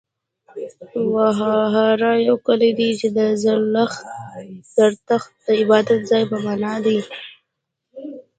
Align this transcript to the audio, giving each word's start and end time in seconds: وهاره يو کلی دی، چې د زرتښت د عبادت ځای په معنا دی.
وهاره 1.13 2.11
يو 2.27 2.35
کلی 2.47 2.71
دی، 2.79 2.89
چې 2.99 3.07
د 3.17 3.19
زرتښت 4.77 5.31
د 5.45 5.47
عبادت 5.61 5.99
ځای 6.11 6.23
په 6.31 6.37
معنا 6.45 6.73
دی. 6.85 6.97